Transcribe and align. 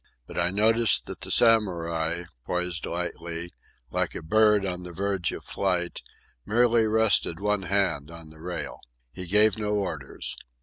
But 0.25 0.39
I 0.39 0.49
noticed 0.49 1.05
that 1.05 1.21
the 1.21 1.29
Samurai, 1.29 2.23
poised 2.43 2.87
lightly, 2.87 3.53
like 3.91 4.15
a 4.15 4.23
bird 4.23 4.65
on 4.65 4.81
the 4.81 4.91
verge 4.91 5.31
of 5.31 5.45
flight, 5.45 6.01
merely 6.43 6.87
rested 6.87 7.39
one 7.39 7.61
hand 7.61 8.09
on 8.09 8.31
the 8.31 8.41
rail. 8.41 8.79
He 9.13 9.27
gave 9.27 9.59
no 9.59 9.75
orders. 9.75 10.35